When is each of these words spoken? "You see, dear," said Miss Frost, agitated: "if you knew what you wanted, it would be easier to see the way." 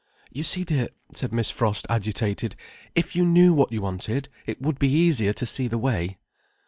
"You 0.31 0.43
see, 0.43 0.63
dear," 0.63 0.89
said 1.11 1.31
Miss 1.31 1.51
Frost, 1.51 1.85
agitated: 1.87 2.55
"if 2.95 3.15
you 3.15 3.23
knew 3.23 3.53
what 3.53 3.71
you 3.71 3.83
wanted, 3.83 4.29
it 4.47 4.59
would 4.59 4.79
be 4.79 4.89
easier 4.89 5.31
to 5.33 5.45
see 5.45 5.67
the 5.67 5.77
way." 5.77 6.17